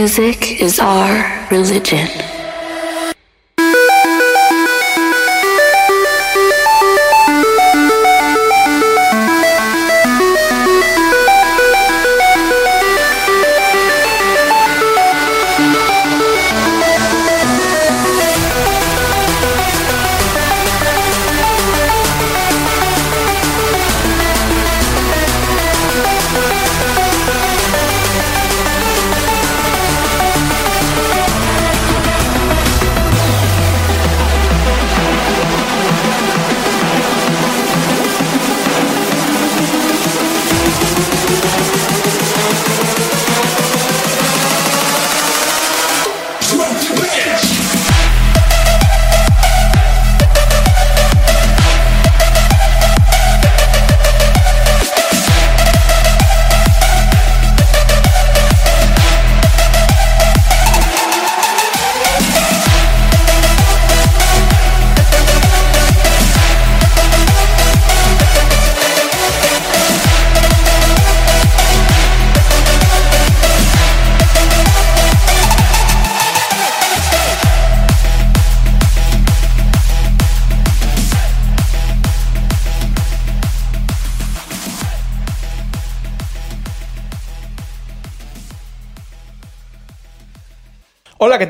[0.00, 2.29] Music is our religion.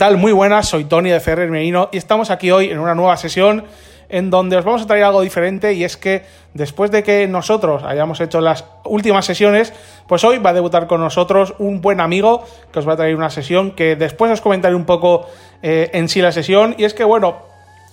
[0.01, 0.17] Tal?
[0.17, 3.65] Muy buenas, soy Tony de Ferrer Merino y estamos aquí hoy en una nueva sesión
[4.09, 7.83] en donde os vamos a traer algo diferente y es que después de que nosotros
[7.85, 9.75] hayamos hecho las últimas sesiones,
[10.07, 13.15] pues hoy va a debutar con nosotros un buen amigo que os va a traer
[13.15, 15.27] una sesión que después os comentaré un poco
[15.63, 17.37] eh, en sí la sesión y es que bueno,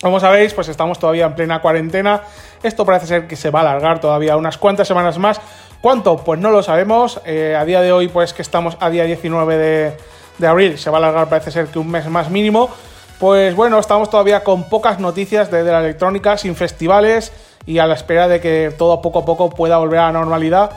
[0.00, 2.22] como sabéis, pues estamos todavía en plena cuarentena.
[2.62, 5.42] Esto parece ser que se va a alargar todavía unas cuantas semanas más.
[5.82, 6.16] ¿Cuánto?
[6.16, 7.20] Pues no lo sabemos.
[7.26, 9.96] Eh, a día de hoy, pues que estamos a día 19 de,
[10.38, 12.70] de abril se va a alargar parece ser que un mes más mínimo.
[13.18, 17.32] Pues bueno, estamos todavía con pocas noticias de, la electrónica, sin festivales
[17.66, 20.70] y a la espera de que todo poco a poco pueda volver a la normalidad.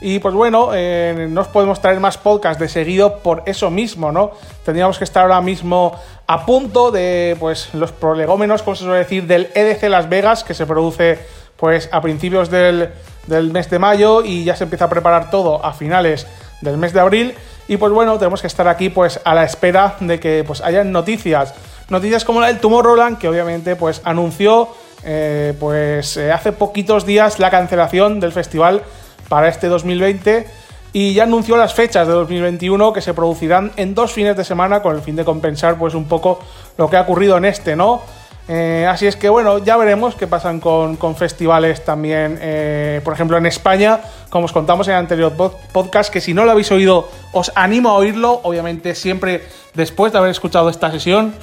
[0.00, 4.12] Y pues bueno, eh, no os podemos traer más podcasts de seguido por eso mismo,
[4.12, 4.30] ¿no?
[4.64, 5.92] Tendríamos que estar ahora mismo
[6.28, 10.54] a punto de pues los prolegómenos, como se suele decir, del EDC Las Vegas, que
[10.54, 11.18] se produce
[11.56, 12.90] pues a principios del,
[13.26, 16.28] del mes de mayo y ya se empieza a preparar todo a finales
[16.60, 17.34] del mes de abril.
[17.68, 20.90] Y pues bueno, tenemos que estar aquí pues a la espera de que pues hayan
[20.90, 21.54] noticias.
[21.90, 24.70] Noticias como la del Tomorrowland, que obviamente pues anunció
[25.04, 28.82] eh, pues eh, hace poquitos días la cancelación del festival
[29.28, 30.46] para este 2020
[30.92, 34.82] y ya anunció las fechas de 2021 que se producirán en dos fines de semana
[34.82, 36.40] con el fin de compensar pues un poco
[36.78, 38.02] lo que ha ocurrido en este, ¿no?
[38.48, 43.36] Eh, así es que bueno, ya veremos qué pasan con, festivales también, eh, por ejemplo
[43.36, 44.00] en España,
[44.30, 45.34] como os contamos en el anterior
[45.72, 49.42] podcast, que si no lo habéis oído, os animo a oírlo, obviamente siempre
[49.74, 51.34] después de haber escuchado esta sesión.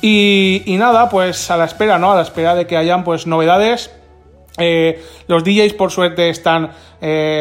[0.00, 2.12] Y, nada, pues a la espera, ¿no?
[2.12, 3.90] A la espera de que hayan pues novedades.
[4.58, 6.70] Eh, los DJs por suerte están...
[7.00, 7.32] y,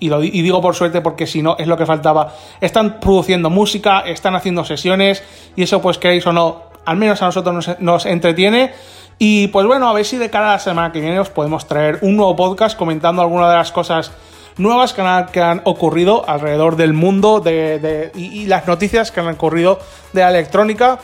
[0.00, 2.34] y digo por suerte porque si no es lo que faltaba.
[2.60, 5.22] Están produciendo música, están haciendo sesiones
[5.54, 8.72] y eso pues queréis o no al menos a nosotros nos, entretiene.
[9.18, 11.66] Y pues bueno, a ver si de cara a la semana que viene os podemos
[11.66, 14.10] traer un nuevo podcast comentando algunas de las cosas
[14.56, 19.78] nuevas que han, ocurrido alrededor del mundo de, y, las noticias que han ocurrido
[20.12, 20.98] de la electrónica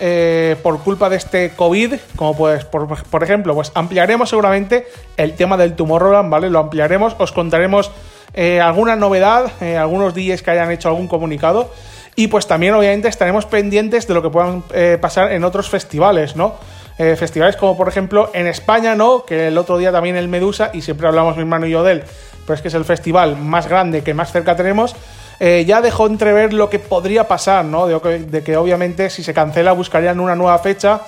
[0.00, 1.94] eh, por culpa de este COVID.
[2.16, 6.50] Como pues, por, ejemplo, pues ampliaremos seguramente el tema del Tomorrowland, ¿vale?
[6.50, 7.90] Lo ampliaremos, os contaremos
[8.34, 11.70] eh, alguna novedad, eh, algunos días que hayan hecho algún comunicado.
[12.14, 16.36] Y pues también, obviamente, estaremos pendientes de lo que puedan eh, pasar en otros festivales,
[16.36, 16.54] ¿no?
[16.98, 19.24] Eh, festivales como, por ejemplo, en España, ¿no?
[19.24, 21.92] Que el otro día también el Medusa, y siempre hablamos mi hermano y yo de
[21.92, 22.02] él,
[22.46, 24.94] pero es que es el festival más grande que más cerca tenemos.
[25.40, 27.86] Eh, ya dejó entrever lo que podría pasar, ¿no?
[27.86, 31.00] De, que obviamente si se cancela buscarían una nueva fecha,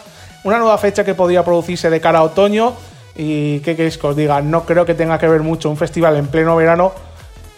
[0.42, 2.74] una nueva fecha que podría producirse de cara a otoño.
[3.14, 6.16] Y qué queréis que os diga, no creo que tenga que ver mucho un festival
[6.16, 6.92] en pleno verano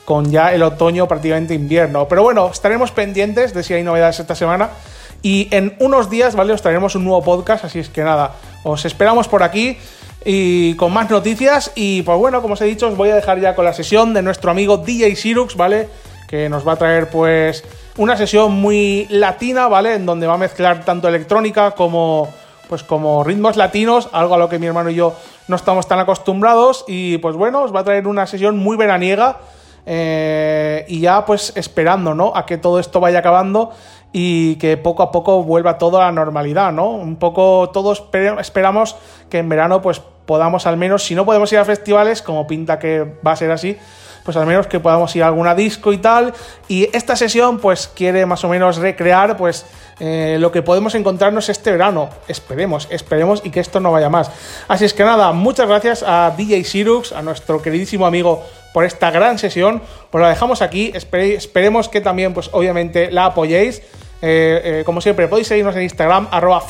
[0.07, 2.09] con ya el otoño prácticamente invierno.
[2.09, 4.71] Pero bueno, estaremos pendientes de si hay novedades esta semana.
[5.21, 6.53] Y en unos días, ¿vale?
[6.53, 9.77] Os traeremos un nuevo podcast, así es que nada, os esperamos por aquí
[10.25, 11.73] y con más noticias.
[11.75, 14.15] Y pues bueno, como os he dicho, os voy a dejar ya con la sesión
[14.15, 15.89] de nuestro amigo DJ Sirux, ¿vale?
[16.29, 17.65] Que nos va a traer pues
[17.97, 19.95] una sesión muy latina, ¿vale?
[19.95, 22.29] En donde va a mezclar tanto electrónica como
[22.69, 25.15] pues como ritmos latinos, algo a lo que mi hermano y yo
[25.49, 26.85] no estamos tan acostumbrados.
[26.87, 29.39] Y pues bueno, os va a traer una sesión muy veraniega
[29.87, 32.33] eh, y ya pues esperando, ¿no?
[32.35, 33.71] A que todo esto vaya acabando
[34.13, 36.91] y que poco a poco vuelva todo a la normalidad, ¿no?
[36.91, 38.05] Un poco todos
[38.41, 38.97] esperamos
[39.31, 42.79] que en verano pues podamos al menos, si no podemos ir a festivales, como pinta
[42.79, 43.79] que va a ser así,
[44.25, 46.35] pues al menos que podamos ir a alguna disco y tal.
[46.67, 49.65] Y esta sesión pues quiere más o menos recrear pues
[50.01, 52.11] eh, lo que podemos encontrarnos este verano.
[52.27, 54.31] Esperemos, esperemos y que esto no vaya más.
[54.67, 58.45] Así es que nada, muchas gracias a DJ Sirux, a nuestro queridísimo amigo
[58.77, 59.81] por esta gran sesión.
[60.11, 63.79] Pues la dejamos aquí, esperemos que también pues obviamente la apoyéis.
[64.21, 66.63] Eh, eh, como siempre, podéis seguirnos en Instagram, arroba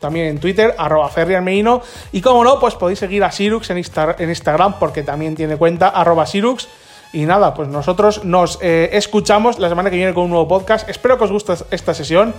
[0.00, 1.08] también en Twitter, arroba.
[2.10, 3.76] Y como no, pues podéis seguir a Sirux en,
[4.18, 6.66] en Instagram, porque también tiene cuenta, arroba Sirux.
[7.12, 10.88] Y nada, pues nosotros nos eh, escuchamos la semana que viene con un nuevo podcast.
[10.88, 12.34] Espero que os guste esta sesión.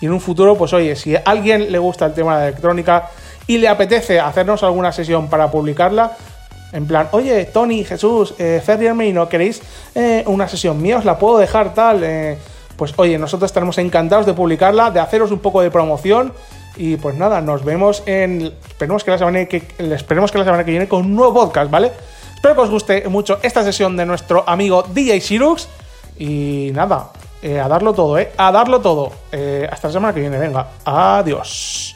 [0.00, 3.10] Y en un futuro, pues oye, si a alguien le gusta el tema de electrónica
[3.46, 6.16] y le apetece hacernos alguna sesión para publicarla,
[6.72, 9.62] en plan, oye, Tony, Jesús, eh, Ferriarmeino, ¿queréis
[10.26, 10.98] una sesión mía?
[10.98, 12.36] ¿Os la puedo dejar tal?
[12.76, 16.32] pues oye, nosotros estaremos encantados de publicarla, de haceros un poco de promoción.
[16.76, 18.52] Y pues nada, nos vemos en.
[18.68, 21.70] Esperemos que la semana que, esperemos que, la semana que viene con un nuevo podcast,
[21.70, 21.90] ¿vale?
[22.34, 25.68] Espero que os guste mucho esta sesión de nuestro amigo DJ Sirux.
[26.18, 27.10] Y nada,
[27.42, 28.32] eh, a darlo todo, ¿eh?
[28.36, 29.12] A darlo todo.
[29.32, 30.68] Eh, hasta la semana que viene, venga.
[30.84, 31.95] Adiós.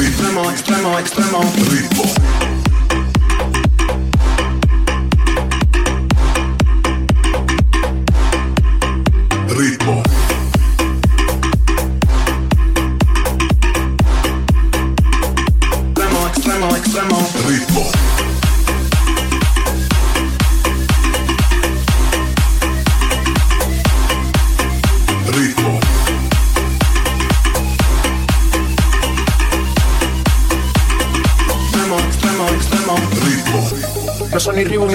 [0.00, 2.67] Extremo, extremo, extremo, extremo.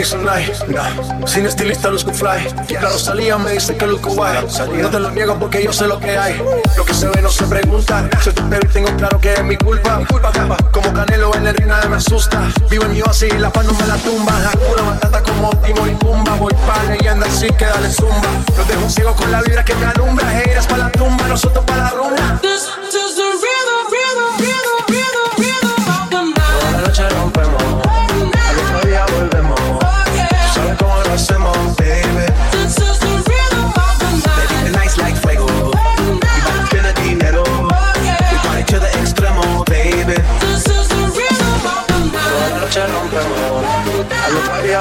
[0.04, 2.46] Sin estilista luzco fly.
[2.68, 4.46] Claro, salía, me dice que luzco guay.
[4.82, 6.42] No te lo niego porque yo sé lo que hay.
[6.76, 8.10] Lo que se ve no se pregunta.
[8.22, 10.02] Soy tu y tengo claro que es mi culpa.
[10.72, 12.42] Como Canelo en la arena me asusta.
[12.70, 14.34] Vivo en mi así y la paz no me la tumba.
[14.52, 16.36] Hakuna Matata como Timor y Pumba.
[16.36, 18.28] Voy pa' leyenda así que dale zumba.
[18.58, 20.42] Los dejo ciego con la vibra que me alumbra.
[20.42, 21.94] Heiras pa' la tumba, nosotros pa' la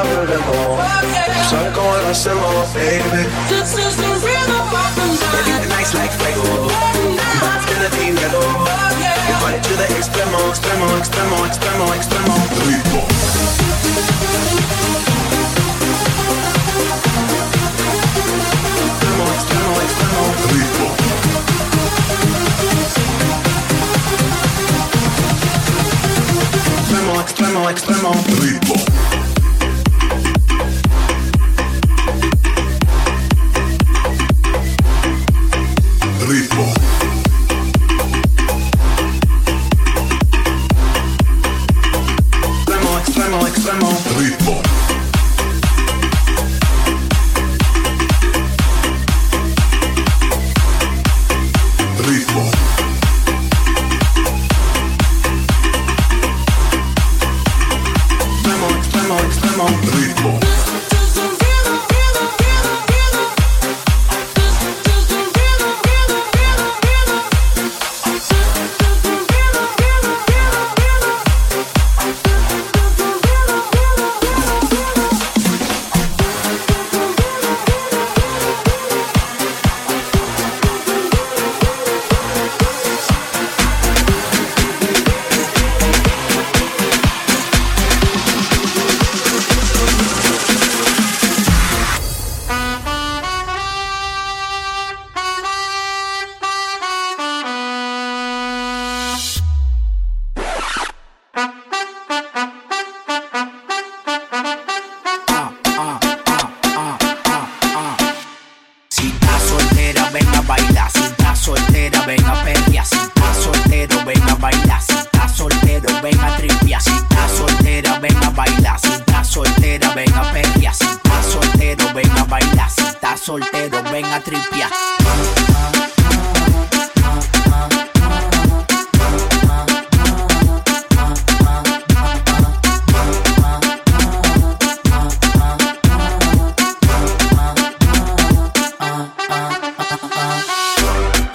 [0.02, 0.76] over them all.
[1.48, 3.22] So I'm going on some more, baby.
[3.48, 5.44] This is the rhythm of the night.
[5.46, 6.68] Keep the nights like fuego.
[7.54, 8.46] It's gonna be mellow.
[9.30, 12.34] Invite to the extremo, extremo, extremo, extremo, extremo.
[18.88, 20.22] Extremo, extremo, extremo.
[26.82, 28.10] Extremo, extremo, extremo.
[28.12, 29.31] Extremo.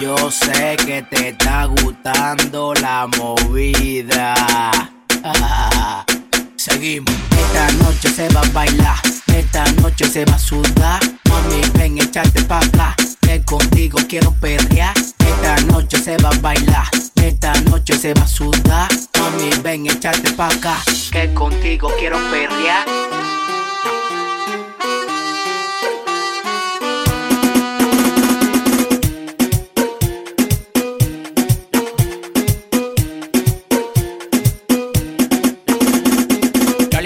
[0.00, 4.32] Yo sé que te está gustando la movida.
[6.56, 7.12] Seguimos.
[7.36, 8.96] Esta noche se va a bailar.
[9.26, 11.00] Esta noche se va a sudar.
[11.28, 12.94] Mami, ven, echarte pa' acá.
[13.22, 14.94] Ven contigo, quiero perrear.
[15.18, 16.86] Esta noche se va a bailar.
[17.16, 18.88] Esta noche se va a sudar.
[19.18, 20.76] Mami, ven, echarte pa' acá.
[21.10, 22.86] Que contigo quiero perrear.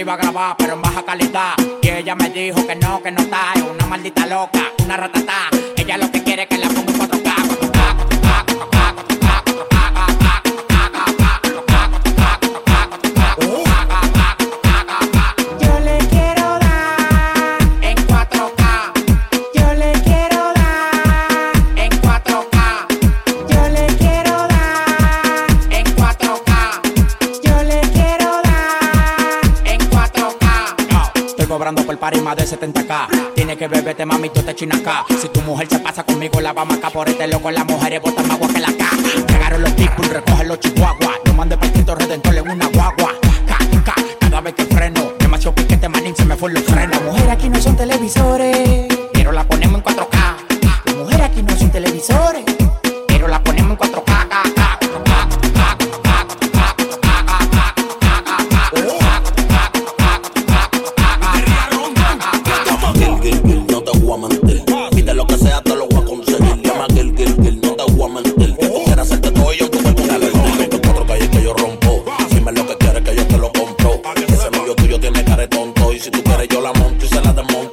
[0.03, 1.55] iba a grabar, pero en baja calidad.
[1.81, 3.53] Y ella me dijo que no, que no está.
[3.55, 5.49] Es una maldita loca, una ratata.
[5.77, 6.22] Ella lo que
[31.93, 33.35] el party más de 70k.
[33.35, 35.05] Tiene que beberte, mami, tú te chinas acá.
[35.21, 37.51] Si tu mujer se pasa conmigo, la vamos acá por este loco.
[37.51, 38.87] Las mujeres botan más agua que la K.
[39.29, 41.19] Llegaron los people, recogen los chihuahuas.
[41.27, 43.13] No mande para el redentor en una guagua.
[44.21, 47.03] Cada vez que freno, demasiado piquete, manín, se me fue los frenos.
[47.03, 48.82] Mujeres aquí no son televisores
[76.53, 77.72] Yo la monto y se la desmonto.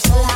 [0.00, 0.31] sola.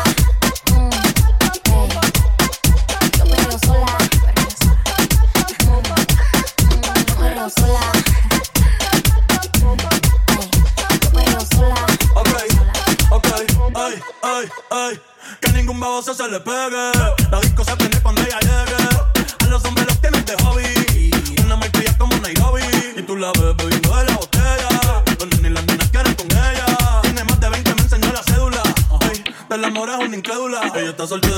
[31.07, 31.36] soltó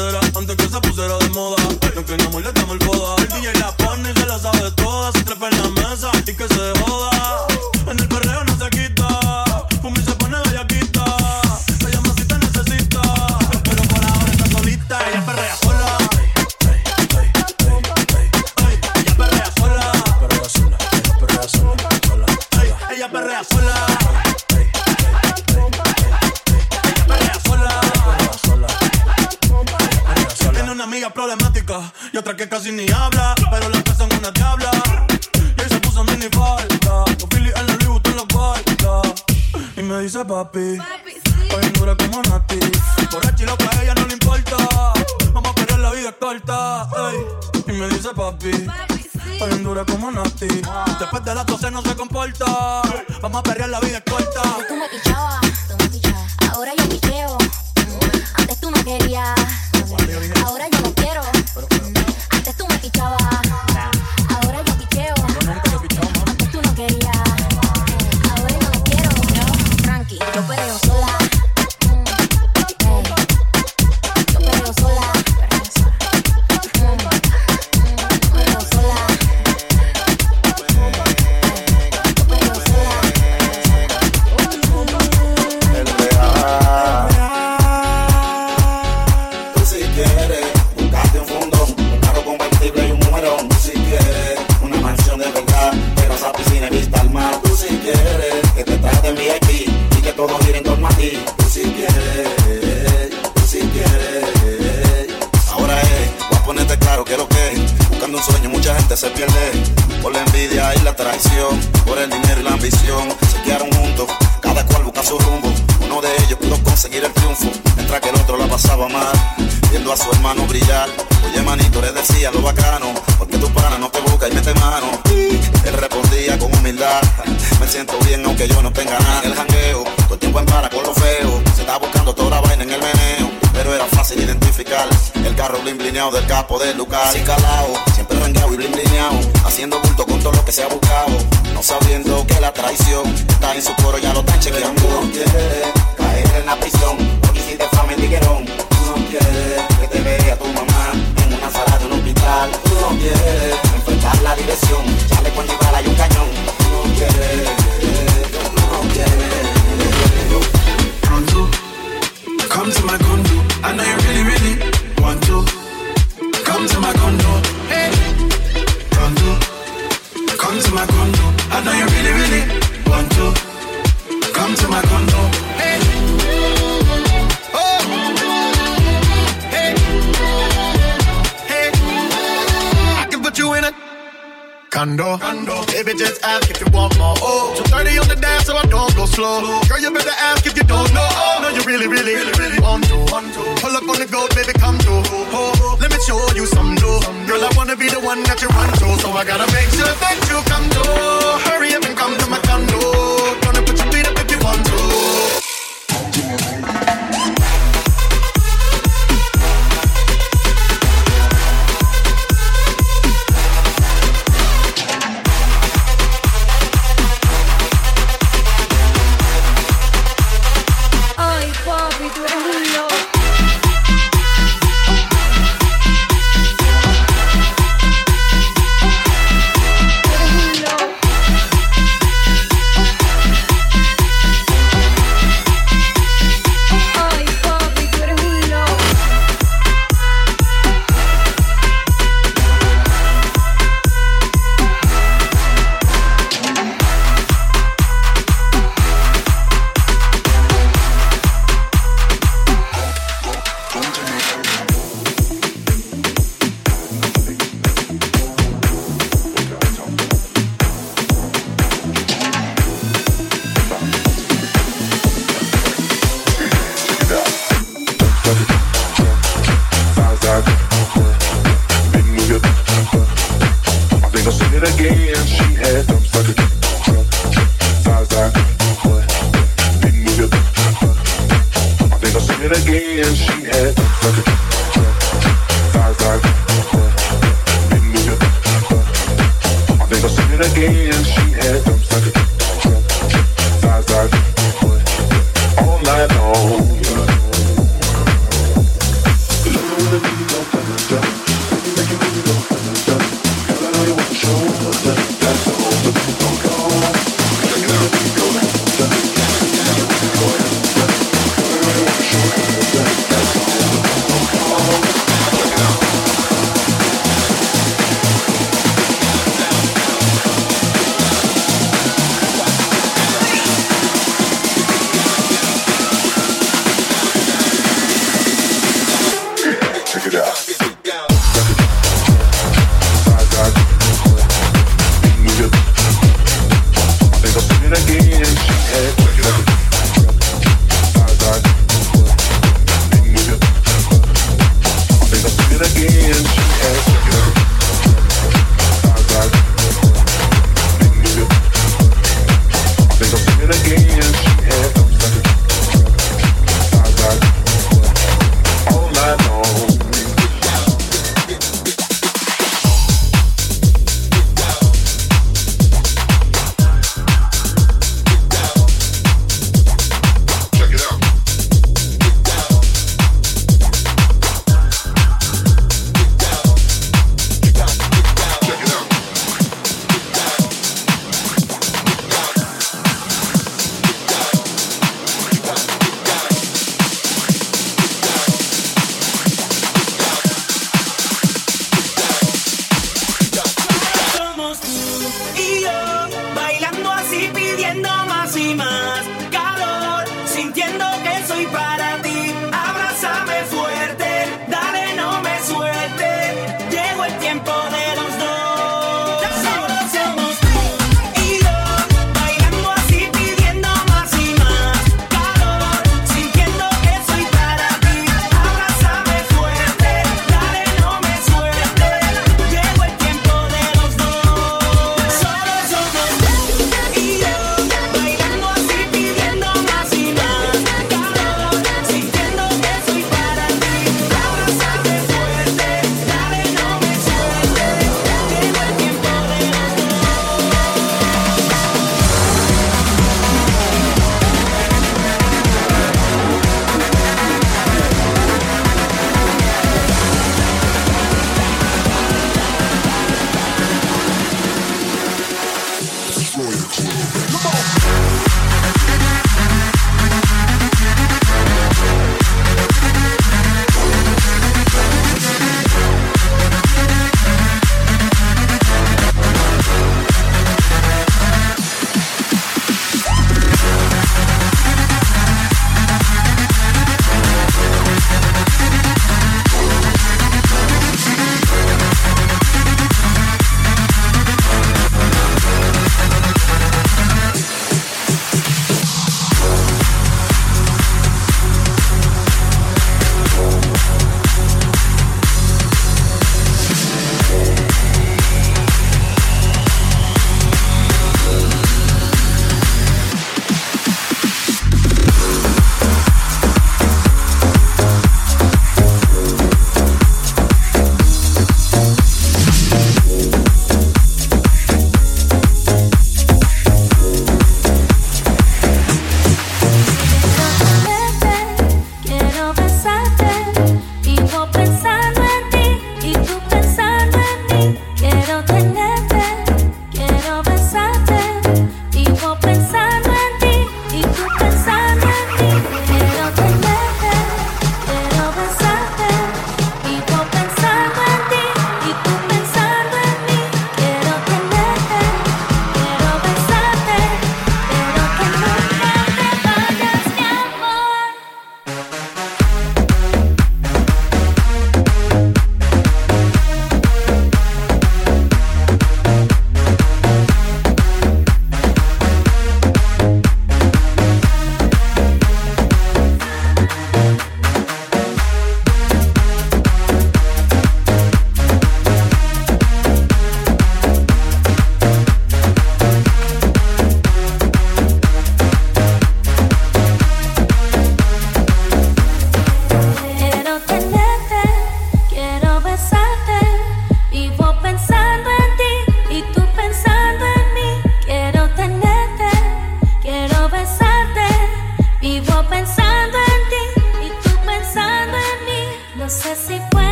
[191.78, 193.42] really, really, really, really to.
[193.60, 195.02] Pull up on the goat, baby, come to.
[195.32, 197.00] Oh, let me show you some new.
[197.26, 199.86] Girl, I wanna be the one that you run to, so I gotta make sure
[199.86, 201.17] that you come to.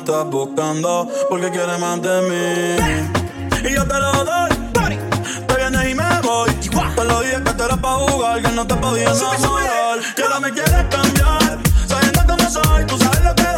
[0.00, 3.68] estás buscando porque quieres más de mí.
[3.68, 4.50] Y yo te lo doy,
[5.46, 6.50] te vienes y me voy.
[6.96, 9.98] Te lo dije que te era pa' jugar, que no te podía enamorar.
[10.16, 13.49] Que ahora me quieres cambiar, sabiendo cómo soy, tú sabes lo que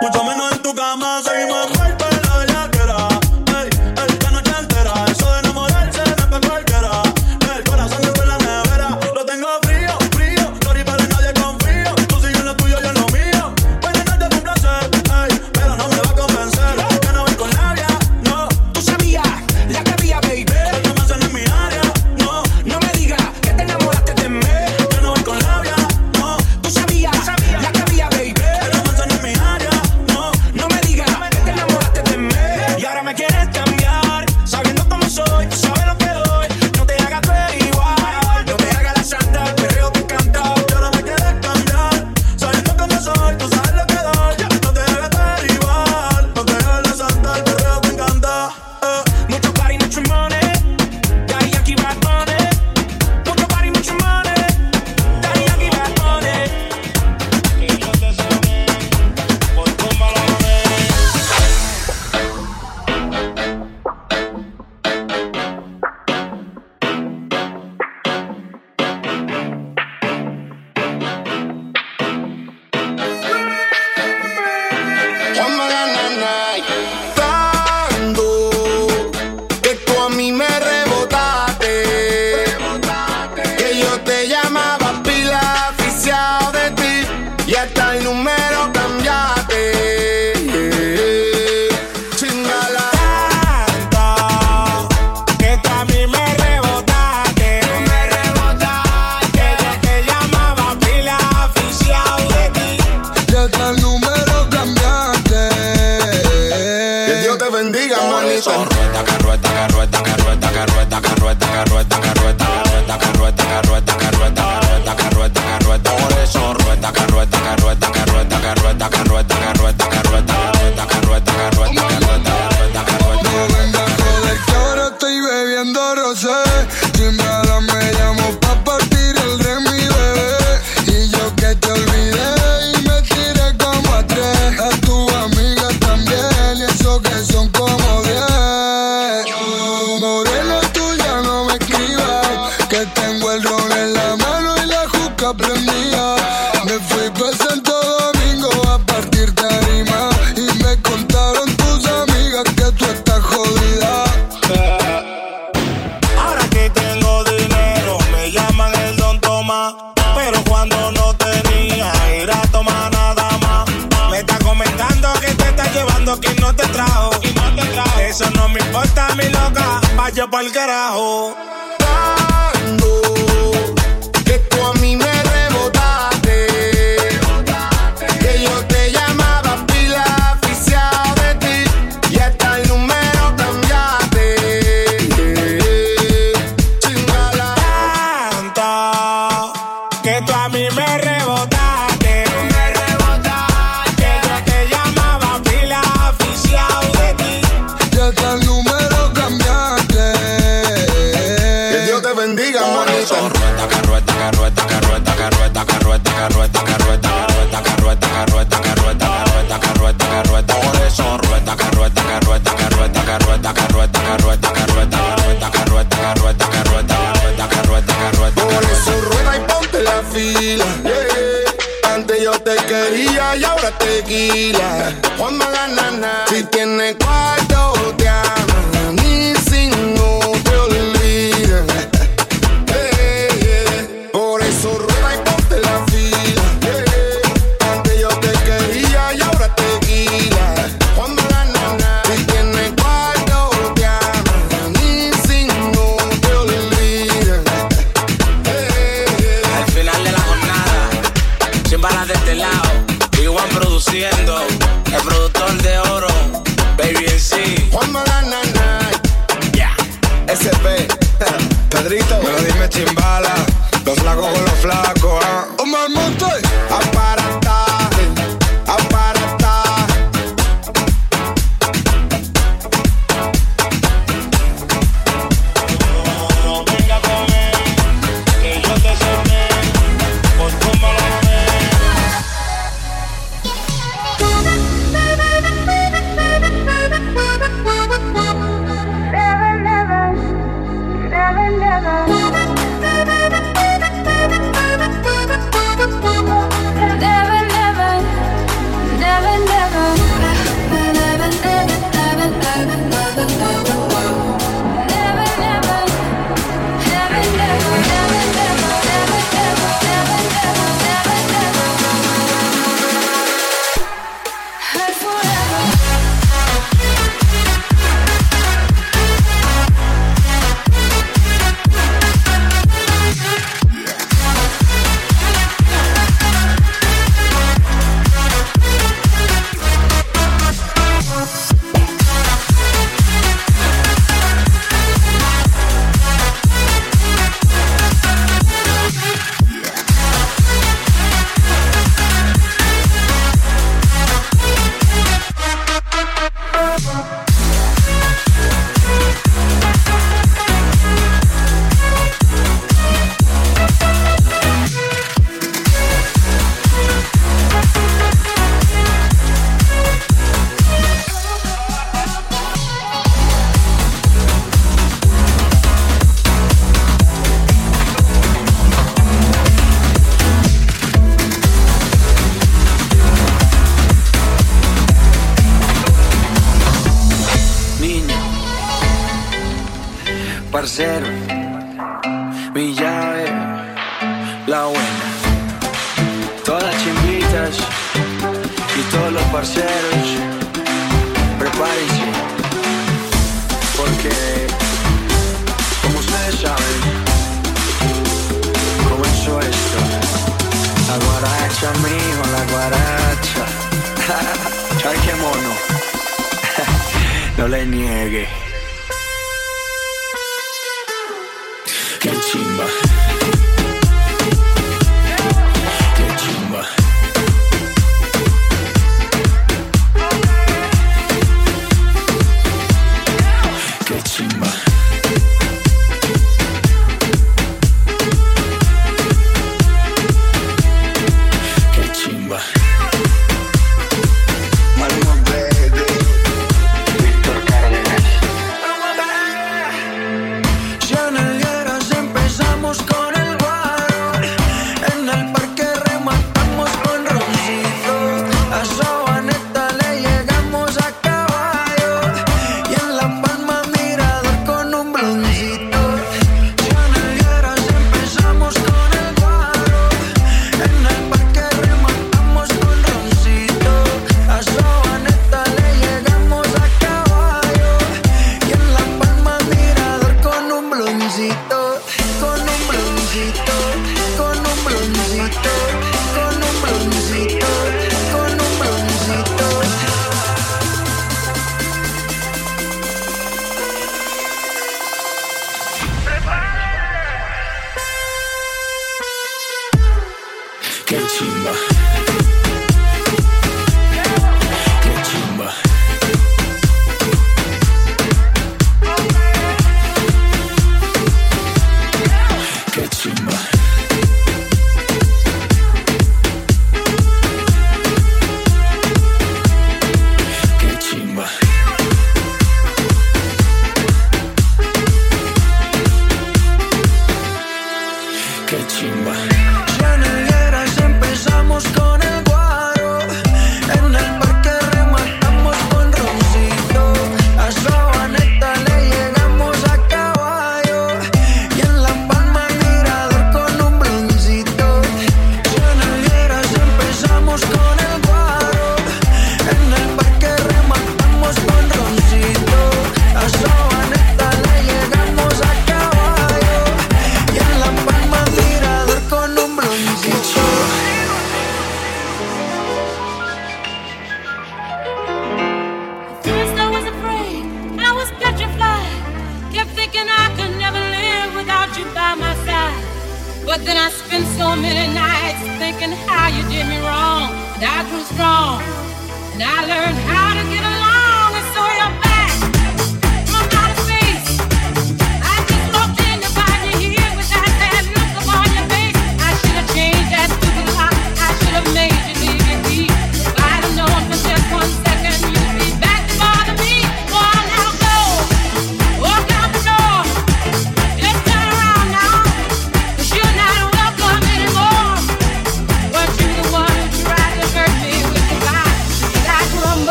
[0.00, 0.49] mucho menos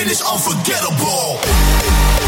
[0.00, 2.19] finish unforgettable.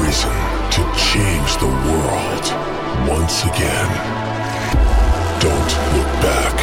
[0.00, 0.30] reason
[0.70, 2.46] to change the world
[3.08, 3.90] once again.
[5.40, 6.54] Don't look back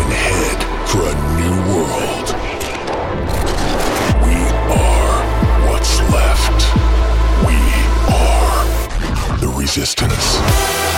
[0.00, 2.28] and head for a new world.
[4.24, 4.36] We
[4.72, 5.16] are
[5.68, 6.58] what's left.
[7.46, 7.58] We
[8.14, 10.93] are the resistance.